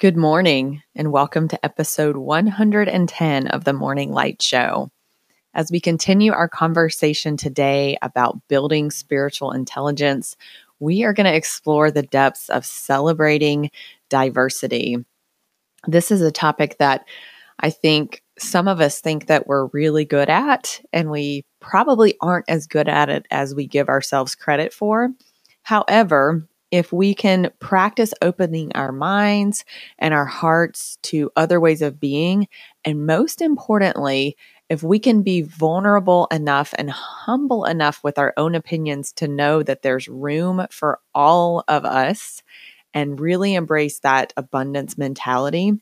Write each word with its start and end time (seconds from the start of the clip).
Good 0.00 0.16
morning, 0.16 0.82
and 0.94 1.12
welcome 1.12 1.46
to 1.48 1.62
episode 1.62 2.16
110 2.16 3.48
of 3.48 3.64
the 3.64 3.74
Morning 3.74 4.12
Light 4.12 4.40
Show. 4.40 4.90
As 5.52 5.70
we 5.70 5.78
continue 5.78 6.32
our 6.32 6.48
conversation 6.48 7.36
today 7.36 7.98
about 8.00 8.40
building 8.48 8.90
spiritual 8.90 9.52
intelligence, 9.52 10.38
we 10.78 11.04
are 11.04 11.12
going 11.12 11.26
to 11.26 11.36
explore 11.36 11.90
the 11.90 12.00
depths 12.00 12.48
of 12.48 12.64
celebrating 12.64 13.70
diversity. 14.08 15.04
This 15.86 16.10
is 16.10 16.22
a 16.22 16.32
topic 16.32 16.78
that 16.78 17.04
I 17.58 17.68
think 17.68 18.22
some 18.38 18.68
of 18.68 18.80
us 18.80 19.02
think 19.02 19.26
that 19.26 19.46
we're 19.46 19.66
really 19.66 20.06
good 20.06 20.30
at, 20.30 20.80
and 20.94 21.10
we 21.10 21.44
probably 21.60 22.16
aren't 22.22 22.48
as 22.48 22.66
good 22.66 22.88
at 22.88 23.10
it 23.10 23.26
as 23.30 23.54
we 23.54 23.66
give 23.66 23.90
ourselves 23.90 24.34
credit 24.34 24.72
for. 24.72 25.10
However, 25.62 26.48
if 26.70 26.92
we 26.92 27.14
can 27.14 27.50
practice 27.58 28.14
opening 28.22 28.72
our 28.74 28.92
minds 28.92 29.64
and 29.98 30.14
our 30.14 30.24
hearts 30.24 30.98
to 31.02 31.30
other 31.36 31.60
ways 31.60 31.82
of 31.82 32.00
being, 32.00 32.48
and 32.84 33.06
most 33.06 33.40
importantly, 33.40 34.36
if 34.68 34.84
we 34.84 35.00
can 35.00 35.22
be 35.22 35.42
vulnerable 35.42 36.28
enough 36.30 36.72
and 36.78 36.90
humble 36.90 37.64
enough 37.64 38.04
with 38.04 38.18
our 38.18 38.32
own 38.36 38.54
opinions 38.54 39.12
to 39.14 39.26
know 39.26 39.62
that 39.64 39.82
there's 39.82 40.08
room 40.08 40.64
for 40.70 41.00
all 41.12 41.64
of 41.66 41.84
us 41.84 42.42
and 42.94 43.20
really 43.20 43.54
embrace 43.54 43.98
that 44.00 44.32
abundance 44.36 44.96
mentality, 44.96 45.72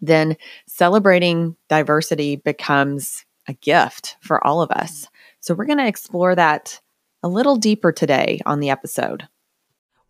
then 0.00 0.36
celebrating 0.68 1.56
diversity 1.68 2.36
becomes 2.36 3.24
a 3.48 3.54
gift 3.54 4.16
for 4.20 4.44
all 4.46 4.60
of 4.62 4.70
us. 4.70 5.08
So, 5.40 5.54
we're 5.54 5.66
going 5.66 5.78
to 5.78 5.86
explore 5.86 6.34
that 6.34 6.80
a 7.22 7.28
little 7.28 7.56
deeper 7.56 7.92
today 7.92 8.40
on 8.46 8.60
the 8.60 8.70
episode. 8.70 9.28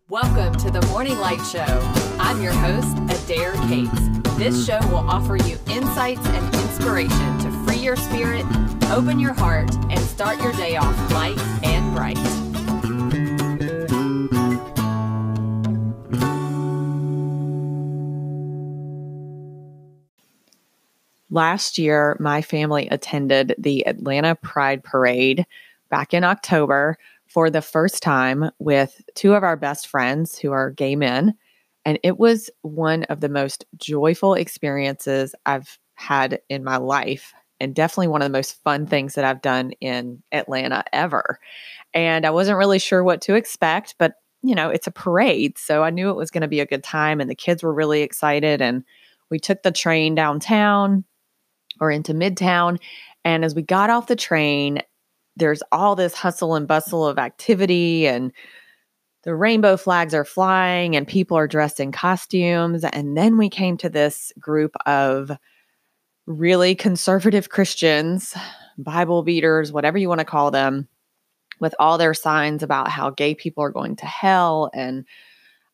Welcome 0.09 0.55
to 0.59 0.71
the 0.71 0.81
Morning 0.83 1.19
Light 1.19 1.45
Show. 1.45 1.65
I'm 2.17 2.41
your 2.41 2.53
host, 2.53 2.97
Adair 3.09 3.51
Cates. 3.67 4.37
This 4.37 4.65
show 4.65 4.79
will 4.87 5.05
offer 5.05 5.35
you 5.35 5.57
insights 5.67 6.25
and 6.25 6.55
inspiration 6.55 7.39
to 7.39 7.51
free 7.65 7.79
your 7.79 7.97
spirit, 7.97 8.45
open 8.89 9.19
your 9.19 9.33
heart, 9.33 9.69
and 9.89 9.99
start 9.99 10.41
your 10.41 10.53
day 10.53 10.77
off 10.77 10.95
light 11.11 11.37
and 11.61 11.93
bright. 11.93 12.17
Last 21.29 21.77
year, 21.77 22.15
my 22.21 22.41
family 22.41 22.87
attended 22.87 23.55
the 23.57 23.85
Atlanta 23.85 24.35
Pride 24.35 24.85
Parade 24.85 25.45
back 25.89 26.13
in 26.13 26.23
October 26.23 26.97
for 27.37 27.51
the 27.51 27.61
first 27.61 28.01
time 28.01 28.49
with 28.57 28.99
two 29.13 29.35
of 29.35 29.43
our 29.43 29.55
best 29.55 29.85
friends 29.85 30.39
who 30.39 30.51
are 30.51 30.71
gay 30.71 30.95
men. 30.95 31.35
And 31.85 31.99
it 32.01 32.17
was 32.17 32.49
one 32.63 33.03
of 33.03 33.19
the 33.19 33.29
most 33.29 33.63
joyful 33.75 34.33
experiences 34.33 35.35
I've 35.45 35.77
had 35.93 36.39
in 36.49 36.63
my 36.63 36.77
life, 36.77 37.35
and 37.59 37.75
definitely 37.75 38.07
one 38.07 38.23
of 38.23 38.25
the 38.25 38.35
most 38.35 38.59
fun 38.63 38.87
things 38.87 39.13
that 39.13 39.23
I've 39.23 39.43
done 39.43 39.69
in 39.81 40.23
Atlanta 40.31 40.83
ever. 40.91 41.37
And 41.93 42.25
I 42.25 42.31
wasn't 42.31 42.57
really 42.57 42.79
sure 42.79 43.03
what 43.03 43.21
to 43.21 43.35
expect, 43.35 43.93
but 43.99 44.13
you 44.41 44.55
know, 44.55 44.71
it's 44.71 44.87
a 44.87 44.91
parade. 44.91 45.59
So 45.59 45.83
I 45.83 45.91
knew 45.91 46.09
it 46.09 46.17
was 46.17 46.31
going 46.31 46.41
to 46.41 46.47
be 46.47 46.61
a 46.61 46.65
good 46.65 46.83
time, 46.83 47.21
and 47.21 47.29
the 47.29 47.35
kids 47.35 47.61
were 47.61 47.71
really 47.71 48.01
excited. 48.01 48.63
And 48.63 48.83
we 49.29 49.37
took 49.37 49.61
the 49.61 49.71
train 49.71 50.15
downtown 50.15 51.03
or 51.79 51.91
into 51.91 52.15
Midtown. 52.15 52.79
And 53.23 53.45
as 53.45 53.53
we 53.53 53.61
got 53.61 53.91
off 53.91 54.07
the 54.07 54.15
train, 54.15 54.81
there's 55.37 55.63
all 55.71 55.95
this 55.95 56.13
hustle 56.13 56.55
and 56.55 56.67
bustle 56.67 57.05
of 57.05 57.17
activity 57.17 58.07
and 58.07 58.31
the 59.23 59.35
rainbow 59.35 59.77
flags 59.77 60.13
are 60.13 60.25
flying 60.25 60.95
and 60.95 61.07
people 61.07 61.37
are 61.37 61.47
dressed 61.47 61.79
in 61.79 61.91
costumes. 61.91 62.83
And 62.83 63.17
then 63.17 63.37
we 63.37 63.49
came 63.49 63.77
to 63.77 63.89
this 63.89 64.31
group 64.39 64.75
of 64.85 65.31
really 66.25 66.75
conservative 66.75 67.49
Christians, 67.49 68.35
Bible 68.77 69.23
beaters, 69.23 69.71
whatever 69.71 69.97
you 69.97 70.07
want 70.07 70.19
to 70.19 70.25
call 70.25 70.51
them, 70.51 70.87
with 71.59 71.75
all 71.79 71.97
their 71.97 72.13
signs 72.13 72.63
about 72.63 72.89
how 72.89 73.09
gay 73.09 73.35
people 73.35 73.63
are 73.63 73.71
going 73.71 73.95
to 73.97 74.05
hell 74.05 74.69
and 74.73 75.05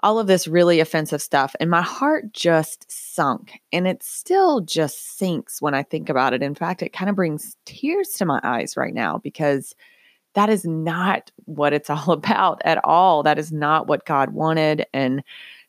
all 0.04 0.20
of 0.20 0.28
this 0.28 0.50
really 0.50 0.82
offensive 0.82 1.22
stuff. 1.22 1.56
And 1.62 1.70
my 1.70 1.82
heart 1.82 2.34
just 2.34 2.86
sunk. 2.92 3.62
And 3.72 3.88
it 3.88 4.04
still 4.04 4.60
just 4.60 5.18
sinks 5.18 5.62
when 5.62 5.74
I 5.74 5.82
think 5.82 6.10
about 6.10 6.34
it. 6.34 6.44
In 6.44 6.54
fact, 6.54 6.84
it 6.84 6.92
kind 6.92 7.10
of 7.10 7.16
brings 7.16 7.56
tears 7.66 8.10
to 8.10 8.26
my 8.26 8.42
eyes 8.44 8.76
right 8.76 8.94
now 8.94 9.18
because 9.18 9.74
that 10.34 10.50
is 10.50 10.66
not 10.66 11.32
what 11.46 11.72
it's 11.72 11.90
all 11.90 12.12
about 12.12 12.62
at 12.66 12.84
all. 12.84 13.24
That 13.24 13.40
is 13.40 13.52
not 13.54 13.88
what 13.88 14.06
God 14.06 14.32
wanted. 14.32 14.86
And 14.94 15.24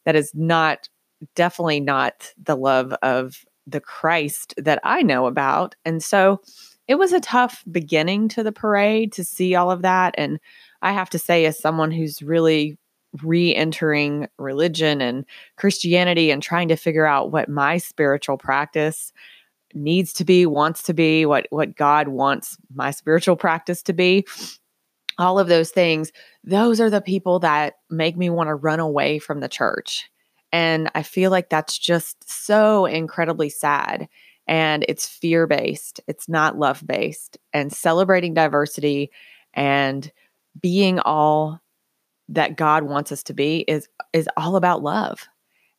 that 0.05 0.17
is 0.17 0.33
not, 0.35 0.89
definitely 1.37 1.81
not 1.81 2.35
the 2.43 2.57
love 2.57 2.93
of 3.03 3.45
the 3.69 3.81
Christ 3.81 4.53
that 4.59 4.81
I 4.83 5.03
know 5.03 5.27
about. 5.27 5.77
And 5.85 6.03
so 6.03 6.43
it 6.89 6.97
was 6.97 7.13
a 7.13 7.21
tough 7.21 7.63
beginning 7.71 8.29
to 8.31 8.43
the 8.43 8.53
parade 8.53 9.13
to 9.13 9.25
see 9.25 9.55
all 9.55 9.71
of 9.71 9.83
that. 9.83 10.15
And 10.19 10.39
I 10.83 10.93
have 10.93 11.09
to 11.11 11.19
say, 11.19 11.47
as 11.47 11.59
someone 11.59 11.91
who's 11.91 12.21
really 12.21 12.77
re 13.23 13.55
entering 13.55 14.29
religion 14.39 15.01
and 15.01 15.25
Christianity 15.57 16.31
and 16.31 16.43
trying 16.43 16.69
to 16.69 16.77
figure 16.77 17.07
out 17.07 17.33
what 17.33 17.49
my 17.49 17.79
spiritual 17.79 18.37
practice 18.37 19.13
needs 19.75 20.13
to 20.15 20.25
be, 20.25 20.47
wants 20.47 20.83
to 20.85 20.95
be, 20.95 21.27
what, 21.27 21.47
what 21.51 21.77
God 21.77 22.09
wants 22.09 22.57
my 22.75 22.91
spiritual 22.91 23.37
practice 23.37 23.83
to 23.83 23.93
be. 23.93 24.27
All 25.19 25.39
of 25.39 25.49
those 25.49 25.71
things, 25.71 26.13
those 26.43 26.81
are 26.81 26.91
the 26.91 27.01
people 27.01 27.39
that 27.41 27.75
make 27.91 28.17
me 28.17 28.31
want 28.31 28.49
to 28.49 28.55
run 28.55 28.81
away 28.81 29.19
from 29.19 29.41
the 29.41 29.49
church. 29.49 30.11
And 30.53 30.91
I 30.95 31.03
feel 31.03 31.31
like 31.31 31.51
that's 31.51 31.79
just 31.79 32.29
so 32.29 32.87
incredibly 32.87 33.49
sad. 33.49 34.09
And 34.47 34.85
it's 34.89 35.09
fear 35.09 35.47
based, 35.47 36.01
it's 36.07 36.29
not 36.29 36.59
love 36.59 36.85
based. 36.87 37.39
And 37.53 37.73
celebrating 37.73 38.35
diversity 38.35 39.11
and 39.55 40.11
being 40.61 40.99
all 41.01 41.61
that 42.29 42.57
God 42.57 42.85
wants 42.85 43.13
us 43.13 43.23
to 43.25 43.35
be 43.35 43.65
is 43.69 43.89
is 44.13 44.29
all 44.37 44.57
about 44.57 44.83
love. 44.83 45.29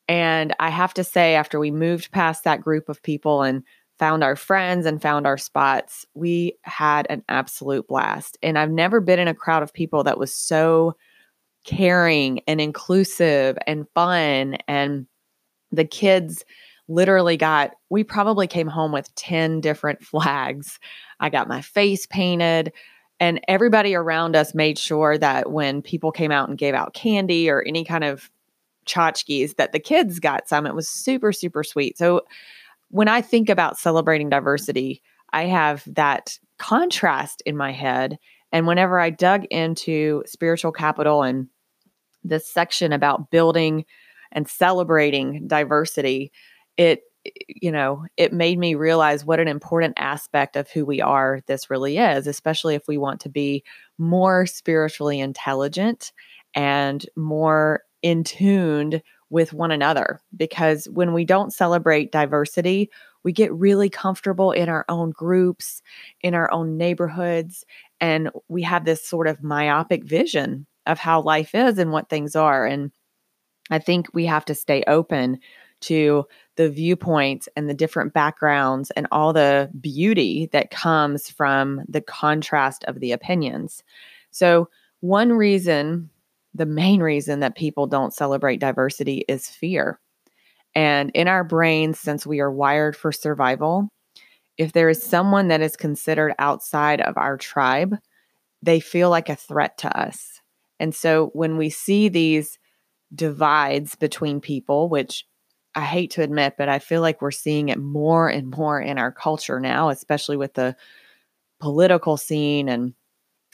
And 0.07 0.53
I 0.59 0.69
have 0.69 0.93
to 0.95 1.03
say 1.03 1.35
after 1.35 1.59
we 1.59 1.71
moved 1.71 2.11
past 2.11 2.43
that 2.43 2.61
group 2.61 2.89
of 2.89 3.01
people 3.01 3.41
and 3.41 3.63
found 3.97 4.23
our 4.23 4.35
friends 4.35 4.85
and 4.85 5.01
found 5.01 5.25
our 5.25 5.37
spots, 5.37 6.05
we 6.13 6.57
had 6.63 7.07
an 7.09 7.23
absolute 7.29 7.87
blast. 7.87 8.37
And 8.43 8.59
I've 8.59 8.71
never 8.71 8.99
been 8.99 9.19
in 9.19 9.27
a 9.27 9.33
crowd 9.33 9.63
of 9.63 9.73
people 9.73 10.03
that 10.03 10.19
was 10.19 10.35
so 10.35 10.95
caring 11.63 12.41
and 12.47 12.61
inclusive 12.61 13.57
and 13.65 13.87
fun 13.95 14.57
and 14.67 15.07
the 15.71 15.85
kids 15.85 16.45
literally 16.87 17.37
got 17.37 17.71
we 17.89 18.03
probably 18.03 18.45
came 18.45 18.67
home 18.67 18.91
with 18.91 19.13
10 19.15 19.61
different 19.61 20.03
flags. 20.03 20.79
I 21.19 21.29
got 21.29 21.47
my 21.47 21.61
face 21.61 22.05
painted 22.05 22.71
and 23.19 23.39
everybody 23.47 23.95
around 23.95 24.35
us 24.35 24.53
made 24.53 24.77
sure 24.77 25.17
that 25.17 25.51
when 25.51 25.81
people 25.81 26.11
came 26.11 26.31
out 26.31 26.49
and 26.49 26.57
gave 26.57 26.73
out 26.73 26.93
candy 26.93 27.49
or 27.49 27.63
any 27.65 27.83
kind 27.83 28.03
of 28.03 28.29
tchotchkes 28.85 29.55
that 29.55 29.71
the 29.71 29.79
kids 29.79 30.19
got 30.19 30.47
some. 30.47 30.65
It 30.65 30.75
was 30.75 30.87
super 30.87 31.31
super 31.31 31.63
sweet. 31.63 31.97
So 31.97 32.21
when 32.89 33.07
i 33.07 33.21
think 33.21 33.49
about 33.49 33.79
celebrating 33.79 34.29
diversity 34.29 35.01
i 35.33 35.45
have 35.45 35.83
that 35.87 36.37
contrast 36.57 37.41
in 37.45 37.57
my 37.57 37.71
head. 37.71 38.17
And 38.51 38.67
whenever 38.67 38.99
i 38.99 39.09
dug 39.09 39.45
into 39.45 40.23
spiritual 40.25 40.71
capital 40.71 41.23
and 41.23 41.47
this 42.23 42.47
section 42.47 42.93
about 42.93 43.31
building 43.31 43.85
and 44.31 44.47
celebrating 44.47 45.47
diversity 45.47 46.31
it 46.77 47.01
you 47.47 47.71
know, 47.71 48.05
it 48.17 48.33
made 48.33 48.59
me 48.59 48.75
realize 48.75 49.25
what 49.25 49.39
an 49.39 49.47
important 49.47 49.93
aspect 49.97 50.55
of 50.55 50.69
who 50.69 50.85
we 50.85 51.01
are 51.01 51.41
this 51.47 51.69
really 51.69 51.97
is, 51.97 52.27
especially 52.27 52.75
if 52.75 52.87
we 52.87 52.97
want 52.97 53.21
to 53.21 53.29
be 53.29 53.63
more 53.97 54.45
spiritually 54.45 55.19
intelligent 55.19 56.11
and 56.53 57.05
more 57.15 57.81
in 58.01 58.23
tuned 58.23 59.01
with 59.29 59.53
one 59.53 59.71
another. 59.71 60.21
Because 60.35 60.87
when 60.89 61.13
we 61.13 61.25
don't 61.25 61.53
celebrate 61.53 62.11
diversity, 62.11 62.89
we 63.23 63.31
get 63.31 63.51
really 63.53 63.89
comfortable 63.89 64.51
in 64.51 64.69
our 64.69 64.85
own 64.87 65.09
groups, 65.11 65.81
in 66.21 66.35
our 66.35 66.51
own 66.51 66.77
neighborhoods, 66.77 67.65
and 67.99 68.29
we 68.47 68.61
have 68.61 68.85
this 68.85 69.05
sort 69.05 69.27
of 69.27 69.43
myopic 69.43 70.03
vision 70.03 70.67
of 70.85 70.99
how 70.99 71.21
life 71.21 71.55
is 71.55 71.79
and 71.79 71.91
what 71.91 72.09
things 72.09 72.35
are. 72.35 72.65
And 72.65 72.91
I 73.71 73.79
think 73.79 74.07
we 74.13 74.27
have 74.27 74.45
to 74.45 74.55
stay 74.55 74.83
open 74.85 75.39
to 75.81 76.25
the 76.55 76.69
viewpoints 76.69 77.49
and 77.55 77.69
the 77.69 77.73
different 77.73 78.13
backgrounds 78.13 78.91
and 78.91 79.07
all 79.11 79.33
the 79.33 79.69
beauty 79.79 80.49
that 80.51 80.71
comes 80.71 81.29
from 81.29 81.81
the 81.87 82.01
contrast 82.01 82.83
of 82.85 82.99
the 82.99 83.11
opinions. 83.11 83.83
So, 84.31 84.69
one 85.01 85.33
reason, 85.33 86.09
the 86.53 86.65
main 86.65 87.01
reason 87.01 87.41
that 87.41 87.55
people 87.55 87.85
don't 87.87 88.13
celebrate 88.13 88.59
diversity 88.59 89.25
is 89.27 89.49
fear. 89.49 89.99
And 90.73 91.11
in 91.13 91.27
our 91.27 91.43
brains, 91.43 91.99
since 91.99 92.25
we 92.25 92.39
are 92.39 92.51
wired 92.51 92.95
for 92.95 93.11
survival, 93.11 93.89
if 94.57 94.71
there 94.71 94.89
is 94.89 95.01
someone 95.01 95.49
that 95.49 95.61
is 95.61 95.75
considered 95.75 96.33
outside 96.39 97.01
of 97.01 97.17
our 97.17 97.37
tribe, 97.37 97.97
they 98.61 98.79
feel 98.79 99.09
like 99.09 99.29
a 99.29 99.35
threat 99.35 99.77
to 99.79 99.97
us. 99.97 100.41
And 100.79 100.93
so 100.93 101.29
when 101.33 101.57
we 101.57 101.69
see 101.69 102.09
these 102.09 102.57
divides 103.13 103.95
between 103.95 104.41
people, 104.41 104.89
which 104.89 105.25
I 105.75 105.81
hate 105.81 106.11
to 106.11 106.21
admit, 106.21 106.55
but 106.57 106.69
I 106.69 106.79
feel 106.79 107.01
like 107.01 107.21
we're 107.21 107.31
seeing 107.31 107.69
it 107.69 107.79
more 107.79 108.29
and 108.29 108.49
more 108.55 108.79
in 108.79 108.97
our 108.97 109.11
culture 109.11 109.59
now, 109.59 109.89
especially 109.89 110.37
with 110.37 110.53
the 110.53 110.75
political 111.59 112.17
scene 112.17 112.69
and 112.69 112.93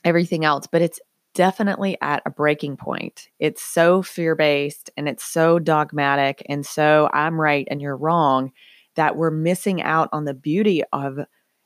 everything 0.03 0.45
else. 0.45 0.67
But 0.67 0.81
it's 0.81 0.99
definitely 1.33 1.97
at 2.01 2.21
a 2.25 2.29
breaking 2.29 2.77
point. 2.77 3.29
It's 3.39 3.63
so 3.63 4.01
fear 4.01 4.35
based 4.35 4.89
and 4.97 5.07
it's 5.07 5.23
so 5.23 5.59
dogmatic 5.59 6.45
and 6.49 6.65
so 6.65 7.09
I'm 7.13 7.39
right 7.39 7.67
and 7.71 7.81
you're 7.81 7.97
wrong 7.97 8.51
that 8.95 9.15
we're 9.15 9.31
missing 9.31 9.81
out 9.81 10.09
on 10.11 10.25
the 10.25 10.33
beauty 10.33 10.83
of 10.91 11.19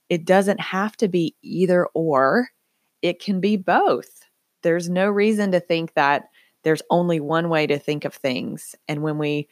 it 0.10 0.26
doesn't 0.26 0.60
have 0.60 0.96
to 0.98 1.08
be 1.08 1.36
either 1.42 1.88
or, 1.94 2.50
it 3.02 3.20
can 3.20 3.40
be 3.40 3.58
both. 3.58 4.22
There's 4.62 4.90
no 4.90 5.10
reason 5.10 5.52
to 5.52 5.60
think 5.60 5.96
that 5.96 6.26
there's 6.64 6.84
only 6.90 7.20
one 7.20 7.50
way 7.50 7.68
to 7.68 7.80
think 7.80 8.06
of 8.06 8.14
things. 8.14 8.76
And 8.88 9.02
when 9.02 9.18
we 9.18 9.48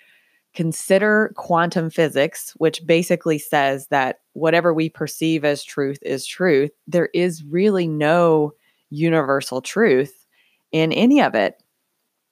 consider 0.53 1.33
quantum 1.35 1.89
physics, 1.89 2.51
which 2.57 2.85
basically 2.85 3.39
says 3.39 3.87
that 3.87 4.19
whatever 4.33 4.73
we 4.73 4.89
perceive 4.89 5.43
as 5.43 5.63
truth 5.63 5.99
is 6.01 6.25
truth, 6.25 6.71
there 6.87 7.09
is 7.13 7.43
really 7.43 7.87
no 7.87 8.53
universal 8.89 9.61
truth 9.61 10.25
in 10.71 10.91
any 10.91 11.21
of 11.21 11.35
it. 11.35 11.61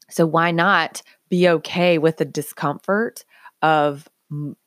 So, 0.10 0.26
why 0.26 0.52
not 0.52 1.02
be 1.30 1.48
okay 1.48 1.98
with 1.98 2.18
the 2.18 2.26
discomfort 2.26 3.24
of 3.62 4.08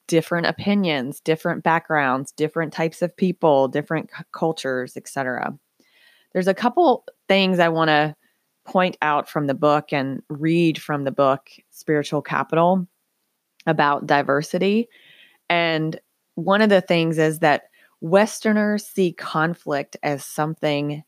different 0.07 0.47
opinions, 0.47 1.21
different 1.21 1.63
backgrounds, 1.63 2.33
different 2.33 2.73
types 2.73 3.03
of 3.03 3.17
people, 3.17 3.69
different 3.69 4.11
c- 4.17 4.25
cultures, 4.33 4.97
etc. 4.97 5.57
There's 6.33 6.49
a 6.49 6.55
couple 6.55 7.05
things 7.29 7.59
I 7.59 7.69
want 7.69 7.89
to 7.89 8.15
point 8.65 8.97
out 9.03 9.29
from 9.29 9.47
the 9.47 9.55
book 9.55 9.93
and 9.93 10.23
read 10.29 10.81
from 10.81 11.05
the 11.05 11.13
book 11.13 11.49
Spiritual 11.71 12.23
Capital 12.23 12.87
about 13.67 14.07
diversity. 14.07 14.89
And 15.49 15.99
one 16.35 16.63
of 16.63 16.71
the 16.71 16.81
things 16.81 17.19
is 17.19 17.41
that 17.41 17.65
Westerners 18.01 18.87
see 18.87 19.13
conflict 19.13 19.97
as 20.03 20.25
something 20.25 21.03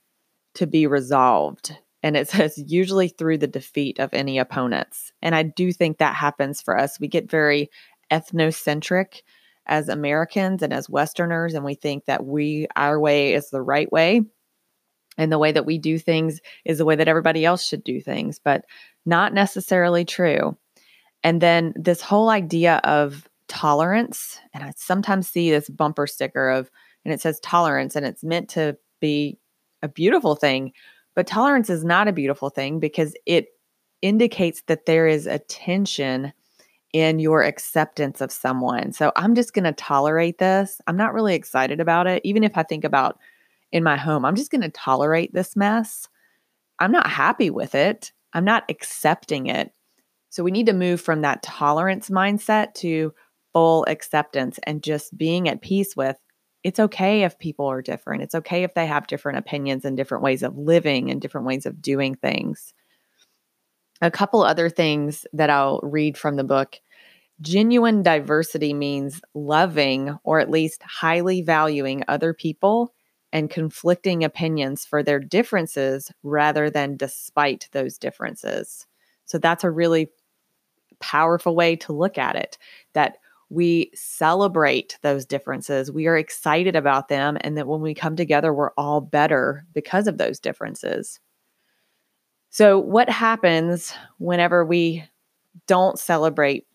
to 0.55 0.67
be 0.67 0.87
resolved. 0.87 1.77
And 2.03 2.17
it 2.17 2.29
says 2.29 2.63
usually 2.67 3.09
through 3.09 3.39
the 3.39 3.47
defeat 3.47 3.99
of 3.99 4.15
any 4.15 4.39
opponents. 4.39 5.13
And 5.23 5.35
I 5.35 5.43
do 5.43 5.73
think 5.73 5.99
that 5.99 6.15
happens 6.15 6.63
for 6.63 6.79
us. 6.79 7.01
We 7.01 7.09
get 7.09 7.31
very 7.31 7.71
ethnocentric 8.11 9.23
as 9.67 9.89
Americans 9.89 10.63
and 10.63 10.73
as 10.73 10.89
Westerners, 10.89 11.55
and 11.55 11.65
we 11.65 11.75
think 11.75 12.05
that 12.05 12.25
we, 12.25 12.69
our 12.77 13.01
way 13.01 13.35
is 13.35 13.51
the 13.51 13.61
right 13.61 13.91
way. 13.91 14.23
And 15.19 15.33
the 15.33 15.39
way 15.39 15.51
that 15.53 15.67
we 15.67 15.79
do 15.79 15.99
things 15.99 16.41
is 16.65 16.79
the 16.79 16.85
way 16.85 16.95
that 16.95 17.09
everybody 17.09 17.45
else 17.45 17.67
should 17.67 17.83
do 17.83 18.01
things, 18.01 18.39
but 18.39 18.65
not 19.05 19.35
necessarily 19.35 20.05
true. 20.05 20.57
And 21.27 21.41
then 21.41 21.73
this 21.75 22.01
whole 22.01 22.29
idea 22.29 22.77
of 22.85 23.29
tolerance, 23.49 24.39
and 24.55 24.63
I 24.63 24.73
sometimes 24.77 25.29
see 25.29 25.51
this 25.51 25.69
bumper 25.69 26.07
sticker 26.07 26.49
of, 26.49 26.71
and 27.05 27.13
it 27.13 27.21
says 27.21 27.41
tolerance, 27.41 27.97
and 27.97 28.07
it's 28.07 28.23
meant 28.23 28.49
to 28.51 28.77
be 29.01 29.37
a 29.83 29.89
beautiful 29.89 30.37
thing, 30.37 30.73
but 31.17 31.27
tolerance 31.27 31.69
is 31.69 31.85
not 31.85 32.07
a 32.07 32.13
beautiful 32.13 32.49
thing 32.49 32.79
because 32.79 33.17
it 33.27 33.49
indicates 34.03 34.63
that 34.69 34.87
there 34.87 35.09
is 35.09 35.27
a 35.27 35.41
tension 35.41 36.33
in 36.93 37.19
your 37.19 37.43
acceptance 37.43 38.21
of 38.21 38.31
someone. 38.31 38.93
So 38.93 39.11
I'm 39.17 39.35
just 39.35 39.53
going 39.53 39.65
to 39.65 39.73
tolerate 39.73 40.39
this. 40.39 40.81
I'm 40.87 40.97
not 40.97 41.13
really 41.13 41.35
excited 41.35 41.81
about 41.81 42.07
it. 42.07 42.23
Even 42.25 42.45
if 42.45 42.57
I 42.57 42.63
think 42.63 42.85
about 42.85 43.19
in 43.73 43.83
my 43.83 43.97
home, 43.97 44.25
I'm 44.25 44.37
just 44.37 44.53
going 44.53 44.61
to 44.61 44.69
tolerate 44.69 45.35
this 45.35 45.57
mess. 45.57 46.09
I'm 46.79 46.93
not 46.93 47.09
happy 47.09 47.51
with 47.51 47.75
it. 47.75 48.13
I'm 48.33 48.45
not 48.45 48.63
accepting 48.69 49.49
it. 49.49 49.73
So 50.31 50.43
we 50.43 50.51
need 50.51 50.67
to 50.67 50.73
move 50.73 51.01
from 51.01 51.23
that 51.23 51.43
tolerance 51.43 52.11
mindset 52.11 52.75
to 52.75 53.15
full 53.53 53.85
acceptance 53.89 54.59
and 54.65 54.83
just 54.83 55.17
being 55.17 55.49
at 55.49 55.63
peace 55.63 55.97
with 55.97 56.19
it's 56.67 56.81
okay 56.81 57.23
if 57.23 57.39
people 57.39 57.67
are 57.67 57.81
different. 57.81 58.25
It's 58.25 58.35
okay 58.35 58.65
if 58.65 58.75
they 58.75 58.87
have 58.87 59.07
different 59.07 59.39
opinions 59.39 59.85
and 59.85 59.97
different 59.97 60.25
ways 60.25 60.43
of 60.43 60.59
living 60.59 61.13
and 61.13 61.21
different 61.21 61.47
ways 61.47 61.65
of 61.65 61.81
doing 61.81 62.17
things. 62.17 62.75
A 64.03 64.11
couple 64.11 64.43
other 64.43 64.69
things 64.69 65.25
that 65.33 65.49
I'll 65.49 65.79
read 65.85 66.19
from 66.19 66.35
the 66.35 66.43
book. 66.43 66.81
Genuine 67.41 68.03
diversity 68.03 68.75
means 68.75 69.21
loving 69.33 70.19
or 70.25 70.41
at 70.41 70.51
least 70.51 70.83
highly 70.83 71.41
valuing 71.41 72.03
other 72.09 72.35
people 72.35 72.93
and 73.33 73.49
conflicting 73.49 74.25
opinions 74.25 74.85
for 74.85 75.05
their 75.05 75.21
differences 75.21 76.11
rather 76.25 76.69
than 76.69 76.97
despite 76.97 77.69
those 77.71 77.97
differences. 77.97 78.89
So 79.27 79.39
that's 79.39 79.65
a 79.65 79.71
really 79.71 80.11
powerful 81.01 81.55
way 81.55 81.77
to 81.77 81.93
look 81.93 82.19
at 82.19 82.37
it 82.37 82.59
that 82.95 83.19
we 83.49 83.91
celebrate 83.95 84.99
those 85.03 85.25
differences. 85.25 85.93
We 85.93 86.07
are 86.09 86.17
excited 86.17 86.75
about 86.75 87.09
them. 87.09 87.39
And 87.43 87.57
that 87.57 87.69
when 87.69 87.81
we 87.81 87.95
come 87.95 88.17
together, 88.17 88.53
we're 88.53 88.73
all 88.77 89.01
better 89.01 89.65
because 89.73 90.09
of 90.09 90.19
those 90.19 90.41
differences. 90.41 91.21
So, 92.51 92.79
what 92.79 93.09
happens 93.09 93.93
whenever 94.19 94.65
we 94.65 95.05
don't 95.67 95.99
celebrate 95.99 96.67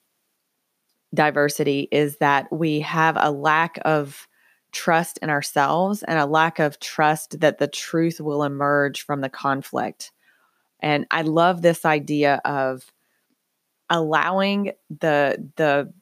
diversity 1.13 1.87
is 1.91 2.17
that 2.17 2.51
we 2.51 2.79
have 2.81 3.17
a 3.19 3.31
lack 3.31 3.79
of 3.83 4.27
trust 4.71 5.19
in 5.21 5.29
ourselves 5.29 6.03
and 6.03 6.17
a 6.17 6.25
lack 6.25 6.59
of 6.59 6.79
trust 6.79 7.39
that 7.41 7.57
the 7.57 7.67
truth 7.67 8.21
will 8.21 8.43
emerge 8.43 9.01
from 9.01 9.21
the 9.21 9.29
conflict. 9.29 10.11
And 10.81 11.05
I 11.11 11.21
love 11.21 11.61
this 11.61 11.85
idea 11.85 12.41
of 12.45 12.91
allowing 13.91 14.71
the 14.89 15.49
the 15.57 15.93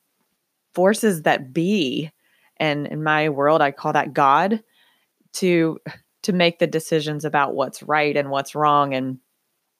forces 0.73 1.23
that 1.23 1.51
be 1.51 2.11
and 2.57 2.87
in 2.87 3.03
my 3.03 3.27
world 3.27 3.61
i 3.61 3.71
call 3.71 3.91
that 3.91 4.13
god 4.13 4.63
to 5.33 5.79
to 6.21 6.31
make 6.31 6.59
the 6.59 6.67
decisions 6.67 7.25
about 7.25 7.55
what's 7.55 7.81
right 7.83 8.15
and 8.15 8.29
what's 8.29 8.53
wrong 8.55 8.93
and 8.93 9.17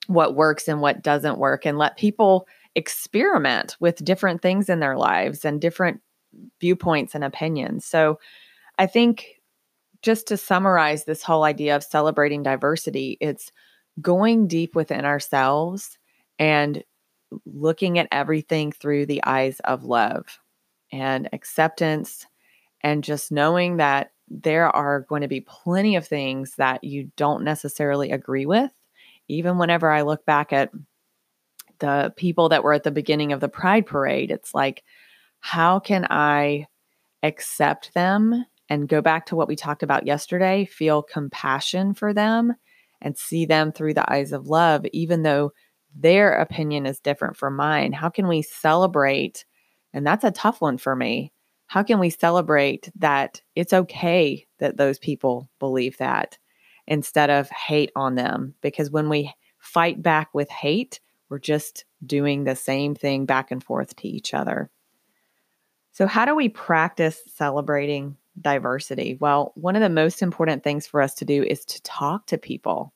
what 0.07 0.35
works 0.35 0.67
and 0.67 0.81
what 0.81 1.03
doesn't 1.03 1.37
work 1.37 1.65
and 1.65 1.77
let 1.77 1.97
people 1.97 2.47
experiment 2.75 3.77
with 3.79 4.03
different 4.03 4.41
things 4.41 4.69
in 4.69 4.79
their 4.79 4.97
lives 4.97 5.45
and 5.45 5.61
different 5.61 6.01
viewpoints 6.59 7.13
and 7.13 7.23
opinions. 7.23 7.85
So 7.85 8.19
i 8.79 8.87
think 8.87 9.39
just 10.01 10.27
to 10.27 10.37
summarize 10.37 11.03
this 11.03 11.21
whole 11.21 11.43
idea 11.43 11.75
of 11.75 11.83
celebrating 11.83 12.41
diversity 12.41 13.17
it's 13.21 13.51
going 14.01 14.47
deep 14.47 14.75
within 14.75 15.05
ourselves 15.05 15.97
and 16.37 16.83
looking 17.45 17.99
at 17.99 18.07
everything 18.11 18.71
through 18.71 19.05
the 19.05 19.23
eyes 19.23 19.59
of 19.61 19.83
love 19.83 20.39
and 20.91 21.29
acceptance, 21.33 22.25
and 22.81 23.03
just 23.03 23.31
knowing 23.31 23.77
that 23.77 24.11
there 24.29 24.69
are 24.75 25.01
going 25.01 25.21
to 25.21 25.27
be 25.27 25.41
plenty 25.41 25.95
of 25.95 26.07
things 26.07 26.56
that 26.56 26.83
you 26.83 27.11
don't 27.15 27.44
necessarily 27.44 28.11
agree 28.11 28.45
with. 28.45 28.71
Even 29.27 29.57
whenever 29.57 29.91
I 29.91 30.01
look 30.01 30.25
back 30.25 30.53
at 30.53 30.71
the 31.79 32.13
people 32.15 32.49
that 32.49 32.63
were 32.63 32.73
at 32.73 32.83
the 32.83 32.91
beginning 32.91 33.31
of 33.31 33.39
the 33.39 33.49
Pride 33.49 33.85
Parade, 33.85 34.31
it's 34.31 34.56
like, 34.56 34.83
how 35.39 35.79
can 35.79 36.07
I 36.09 36.68
accept 37.21 37.94
them 37.94 38.45
and 38.69 38.87
go 38.87 39.01
back 39.01 39.27
to 39.27 39.35
what 39.35 39.47
we 39.47 39.56
talked 39.56 39.83
about 39.83 40.06
yesterday, 40.06 40.65
feel 40.65 41.01
compassion 41.01 41.94
for 41.94 42.13
them 42.13 42.56
and 43.01 43.18
see 43.18 43.45
them 43.45 43.71
through 43.71 43.94
the 43.94 44.11
eyes 44.11 44.31
of 44.31 44.47
love, 44.47 44.85
even 44.94 45.23
though 45.23 45.51
their 45.95 46.33
opinion 46.33 46.85
is 46.85 46.99
different 46.99 47.37
from 47.37 47.56
mine? 47.56 47.94
How 47.94 48.09
can 48.09 48.27
we 48.27 48.41
celebrate? 48.41 49.45
And 49.94 50.06
that's 50.06 50.23
a 50.23 50.31
tough 50.31 50.61
one 50.61 50.77
for 50.77 50.95
me. 50.95 51.31
How 51.68 51.83
can 51.83 51.99
we 51.99 52.09
celebrate 52.09 52.89
that 52.95 53.41
it's 53.56 53.73
okay 53.73 54.47
that 54.57 54.77
those 54.77 54.97
people 54.97 55.49
believe 55.59 55.97
that 55.97 56.37
instead 56.87 57.29
of 57.29 57.49
hate 57.49 57.91
on 57.95 58.15
them? 58.15 58.56
Because 58.61 58.89
when 58.89 59.07
we 59.07 59.33
fight 59.59 60.01
back 60.01 60.29
with 60.33 60.49
hate, 60.49 60.99
we're 61.29 61.39
just 61.39 61.85
doing 62.06 62.44
the 62.44 62.56
same 62.56 62.95
thing 62.95 63.25
back 63.25 63.51
and 63.51 63.63
forth 63.63 63.95
to 63.97 64.07
each 64.07 64.33
other. 64.33 64.71
So, 65.91 66.07
how 66.07 66.25
do 66.25 66.35
we 66.35 66.49
practice 66.49 67.21
celebrating 67.27 68.18
diversity? 68.41 69.17
Well, 69.19 69.51
one 69.55 69.75
of 69.75 69.81
the 69.81 69.89
most 69.89 70.21
important 70.21 70.63
things 70.63 70.87
for 70.87 71.01
us 71.01 71.13
to 71.15 71.25
do 71.25 71.43
is 71.43 71.65
to 71.65 71.81
talk 71.83 72.27
to 72.27 72.37
people. 72.37 72.93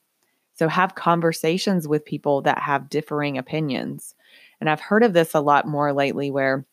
So 0.55 0.67
have 0.67 0.95
conversations 0.95 1.88
with 1.88 2.05
people 2.05 2.41
that 2.43 2.59
have 2.59 2.89
differing 2.89 3.38
opinions. 3.38 4.15
And 4.62 4.69
I've 4.69 4.81
heard 4.81 5.03
of 5.03 5.13
this 5.13 5.33
a 5.33 5.41
lot 5.41 5.67
more 5.67 5.93
lately 5.93 6.31
where 6.31 6.65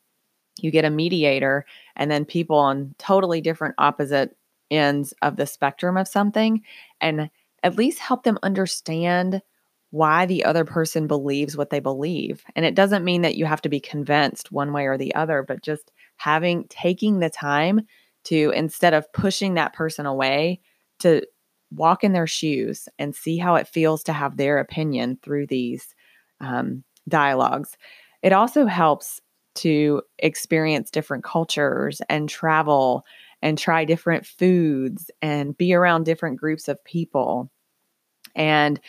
you 0.61 0.71
get 0.71 0.85
a 0.85 0.91
mediator 0.91 1.65
and 1.97 2.11
then 2.11 2.25
people 2.25 2.57
on 2.57 2.95
totally 2.99 3.41
different 3.41 3.75
opposite 3.79 4.37
ends 4.71 5.15
of 5.23 5.37
the 5.37 5.47
spectrum 5.47 5.97
of 5.97 6.07
something 6.07 6.63
and 7.01 7.31
at 7.63 7.77
least 7.77 7.99
help 7.99 8.23
them 8.23 8.39
understand 8.43 9.43
why 9.91 10.25
the 10.25 10.45
other 10.45 10.65
person 10.65 11.07
believes 11.07 11.57
what 11.57 11.71
they 11.71 11.81
believe. 11.81 12.45
And 12.55 12.65
it 12.65 12.77
doesn't 12.77 13.05
mean 13.05 13.23
that 13.23 13.37
you 13.37 13.45
have 13.45 13.63
to 13.63 13.69
be 13.69 13.81
convinced 13.81 14.53
one 14.53 14.73
way 14.73 14.87
or 14.87 14.97
the 14.97 15.15
other, 15.15 15.43
but 15.43 15.63
just 15.63 15.91
having 16.17 16.67
taking 16.69 17.19
the 17.19 17.31
time 17.31 17.81
to 18.25 18.53
instead 18.55 18.95
of 18.95 19.13
pushing 19.13 19.55
that 19.55 19.73
person 19.73 20.07
away 20.07 20.61
to 21.01 21.27
walk 21.73 22.05
in 22.05 22.13
their 22.13 22.27
shoes 22.27 22.89
and 22.99 23.15
see 23.15 23.39
how 23.39 23.55
it 23.55 23.69
feels 23.69 24.03
to 24.03 24.13
have 24.13 24.37
their 24.37 24.59
opinion 24.59 25.19
through 25.23 25.47
these 25.47 25.95
um, 26.41 26.83
dialogues. 27.09 27.77
It 28.23 28.33
also 28.33 28.67
helps 28.67 29.21
to 29.57 30.03
experience 30.19 30.91
different 30.91 31.25
cultures 31.25 32.01
and 32.09 32.29
travel 32.29 33.05
and 33.43 33.57
try 33.57 33.85
different 33.85 34.27
foods 34.27 35.11
and 35.23 35.57
be 35.57 35.73
around 35.73 36.05
different 36.05 36.39
groups 36.39 36.69
of 36.69 36.83
people. 36.85 37.51
And 38.35 38.81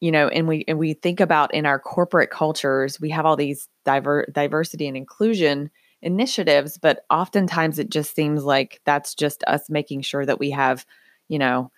you 0.00 0.10
know, 0.10 0.28
and 0.28 0.46
we 0.46 0.64
and 0.68 0.78
we 0.78 0.94
think 0.94 1.20
about 1.20 1.54
in 1.54 1.64
our 1.64 1.78
corporate 1.78 2.30
cultures, 2.30 3.00
we 3.00 3.08
have 3.10 3.24
all 3.24 3.36
these 3.36 3.68
diver, 3.84 4.26
diversity 4.32 4.86
and 4.86 4.96
inclusion 4.96 5.70
initiatives, 6.04 6.78
but 6.78 7.04
oftentimes 7.10 7.78
it 7.78 7.90
just 7.90 8.14
seems 8.14 8.44
like 8.44 8.80
that's 8.84 9.14
just 9.14 9.42
us 9.46 9.68
making 9.68 10.02
sure 10.02 10.24
that 10.24 10.38
we 10.38 10.50
have, 10.50 10.86
you 11.28 11.38
know, 11.38 11.72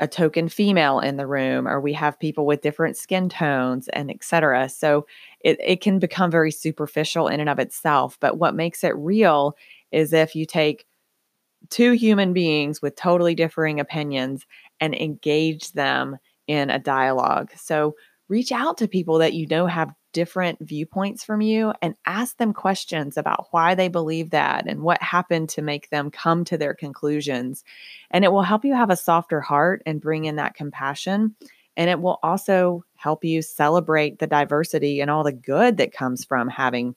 a 0.00 0.06
token 0.06 0.48
female 0.48 1.00
in 1.00 1.16
the 1.16 1.26
room 1.26 1.66
or 1.66 1.80
we 1.80 1.92
have 1.92 2.20
people 2.20 2.46
with 2.46 2.60
different 2.60 2.96
skin 2.96 3.28
tones 3.28 3.88
and 3.88 4.10
etc. 4.10 4.68
So 4.68 5.06
it, 5.40 5.58
it 5.64 5.80
can 5.80 5.98
become 5.98 6.30
very 6.30 6.50
superficial 6.50 7.28
in 7.28 7.40
and 7.40 7.48
of 7.48 7.58
itself. 7.58 8.16
But 8.20 8.38
what 8.38 8.54
makes 8.54 8.84
it 8.84 8.96
real 8.96 9.56
is 9.90 10.12
if 10.12 10.36
you 10.36 10.44
take 10.44 10.86
two 11.70 11.92
human 11.92 12.32
beings 12.32 12.80
with 12.80 12.96
totally 12.96 13.34
differing 13.34 13.80
opinions 13.80 14.46
and 14.80 14.94
engage 14.94 15.72
them 15.72 16.18
in 16.46 16.70
a 16.70 16.78
dialogue. 16.78 17.50
So 17.56 17.94
reach 18.28 18.52
out 18.52 18.78
to 18.78 18.88
people 18.88 19.18
that 19.18 19.34
you 19.34 19.46
know 19.48 19.66
have 19.66 19.92
different 20.12 20.58
viewpoints 20.60 21.24
from 21.24 21.40
you 21.40 21.72
and 21.82 21.94
ask 22.06 22.36
them 22.38 22.52
questions 22.52 23.16
about 23.16 23.48
why 23.50 23.74
they 23.74 23.88
believe 23.88 24.30
that 24.30 24.66
and 24.66 24.80
what 24.80 25.02
happened 25.02 25.48
to 25.50 25.62
make 25.62 25.90
them 25.90 26.10
come 26.10 26.44
to 26.44 26.58
their 26.58 26.74
conclusions. 26.74 27.64
And 28.10 28.24
it 28.24 28.32
will 28.32 28.42
help 28.42 28.64
you 28.64 28.74
have 28.74 28.90
a 28.90 28.96
softer 28.96 29.40
heart 29.40 29.82
and 29.86 30.00
bring 30.00 30.24
in 30.24 30.36
that 30.36 30.54
compassion. 30.54 31.34
And 31.76 31.88
it 31.88 32.00
will 32.00 32.18
also 32.22 32.84
help 32.96 33.24
you 33.24 33.42
celebrate 33.42 34.18
the 34.18 34.26
diversity 34.26 35.00
and 35.00 35.10
all 35.10 35.24
the 35.24 35.32
good 35.32 35.76
that 35.76 35.92
comes 35.92 36.24
from 36.24 36.48
having 36.48 36.96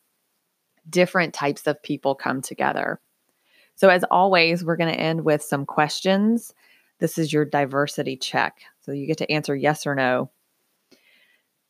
different 0.89 1.33
types 1.33 1.67
of 1.67 1.83
people 1.83 2.15
come 2.15 2.41
together. 2.41 2.99
So, 3.75 3.89
as 3.89 4.03
always, 4.09 4.63
we're 4.63 4.77
going 4.77 4.93
to 4.93 4.99
end 4.99 5.23
with 5.23 5.43
some 5.43 5.65
questions. 5.65 6.53
This 6.99 7.17
is 7.17 7.31
your 7.31 7.45
diversity 7.45 8.17
check. 8.17 8.61
So, 8.81 8.91
you 8.91 9.05
get 9.05 9.17
to 9.19 9.31
answer 9.31 9.55
yes 9.55 9.85
or 9.85 9.95
no. 9.95 10.31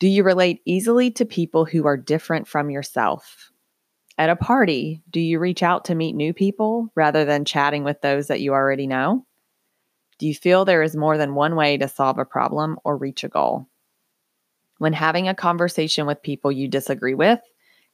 Do 0.01 0.07
you 0.07 0.23
relate 0.23 0.63
easily 0.65 1.11
to 1.11 1.25
people 1.25 1.63
who 1.63 1.85
are 1.85 1.95
different 1.95 2.47
from 2.47 2.71
yourself? 2.71 3.51
At 4.17 4.31
a 4.31 4.35
party, 4.35 5.03
do 5.11 5.19
you 5.19 5.37
reach 5.37 5.61
out 5.61 5.85
to 5.85 5.95
meet 5.95 6.15
new 6.15 6.33
people 6.33 6.91
rather 6.95 7.23
than 7.23 7.45
chatting 7.45 7.83
with 7.83 8.01
those 8.01 8.25
that 8.25 8.41
you 8.41 8.51
already 8.51 8.87
know? 8.87 9.27
Do 10.17 10.25
you 10.25 10.33
feel 10.33 10.65
there 10.65 10.81
is 10.81 10.95
more 10.95 11.19
than 11.19 11.35
one 11.35 11.55
way 11.55 11.77
to 11.77 11.87
solve 11.87 12.17
a 12.17 12.25
problem 12.25 12.79
or 12.83 12.97
reach 12.97 13.23
a 13.23 13.29
goal? 13.29 13.67
When 14.79 14.93
having 14.93 15.27
a 15.27 15.35
conversation 15.35 16.07
with 16.07 16.23
people 16.23 16.51
you 16.51 16.67
disagree 16.67 17.13
with, 17.13 17.39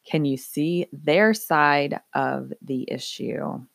can 0.10 0.24
you 0.24 0.38
see 0.38 0.88
their 0.94 1.34
side 1.34 2.00
of 2.16 2.54
the 2.62 2.88
issue? 2.90 3.66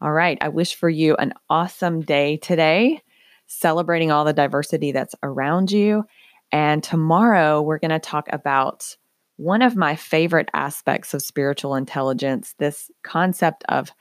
All 0.00 0.12
right. 0.12 0.38
I 0.40 0.48
wish 0.48 0.74
for 0.74 0.88
you 0.88 1.16
an 1.16 1.34
awesome 1.50 2.00
day 2.00 2.38
today, 2.38 3.02
celebrating 3.46 4.10
all 4.10 4.24
the 4.24 4.32
diversity 4.32 4.92
that's 4.92 5.14
around 5.22 5.70
you. 5.70 6.06
And 6.52 6.82
tomorrow, 6.82 7.62
we're 7.62 7.78
going 7.78 7.90
to 7.90 7.98
talk 7.98 8.28
about 8.32 8.96
one 9.36 9.62
of 9.62 9.76
my 9.76 9.96
favorite 9.96 10.50
aspects 10.52 11.14
of 11.14 11.22
spiritual 11.22 11.74
intelligence 11.74 12.54
this 12.58 12.90
concept 13.02 13.64
of 13.68 13.92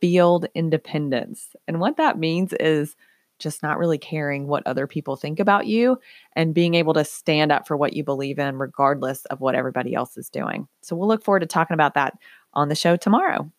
field 0.00 0.46
independence. 0.54 1.54
And 1.68 1.80
what 1.80 1.96
that 1.96 2.18
means 2.18 2.52
is 2.54 2.96
just 3.38 3.62
not 3.62 3.78
really 3.78 3.98
caring 3.98 4.46
what 4.46 4.66
other 4.66 4.86
people 4.86 5.16
think 5.16 5.38
about 5.40 5.66
you 5.66 5.98
and 6.34 6.54
being 6.54 6.74
able 6.74 6.94
to 6.94 7.04
stand 7.04 7.52
up 7.52 7.66
for 7.66 7.76
what 7.76 7.92
you 7.92 8.02
believe 8.02 8.38
in, 8.38 8.56
regardless 8.56 9.24
of 9.26 9.40
what 9.40 9.54
everybody 9.54 9.94
else 9.94 10.16
is 10.16 10.30
doing. 10.30 10.66
So 10.82 10.96
we'll 10.96 11.08
look 11.08 11.24
forward 11.24 11.40
to 11.40 11.46
talking 11.46 11.74
about 11.74 11.94
that 11.94 12.14
on 12.54 12.68
the 12.68 12.74
show 12.74 12.96
tomorrow. 12.96 13.50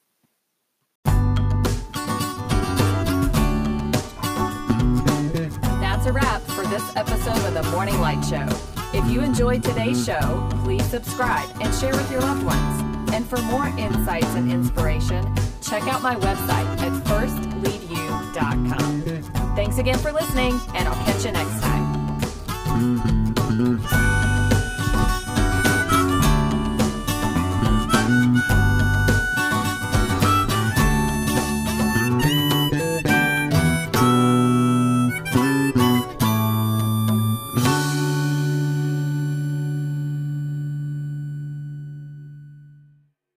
Episode 6.97 7.37
of 7.45 7.53
the 7.53 7.61
Morning 7.71 8.01
Light 8.01 8.25
Show. 8.25 8.45
If 8.91 9.07
you 9.11 9.21
enjoyed 9.21 9.63
today's 9.63 10.03
show, 10.03 10.49
please 10.63 10.83
subscribe 10.85 11.47
and 11.61 11.71
share 11.75 11.91
with 11.91 12.11
your 12.11 12.21
loved 12.21 12.43
ones. 12.43 12.81
And 13.13 13.23
for 13.25 13.39
more 13.43 13.67
insights 13.77 14.33
and 14.33 14.51
inspiration, 14.51 15.23
check 15.61 15.83
out 15.83 16.01
my 16.01 16.15
website 16.15 16.65
at 16.81 16.91
firstleadyou.com. 17.05 19.03
Thanks 19.55 19.77
again 19.77 19.99
for 19.99 20.11
listening, 20.11 20.59
and 20.73 20.87
I'll 20.87 21.05
catch 21.05 21.23
you 21.23 21.31
next 21.31 21.61
time. 21.61 21.85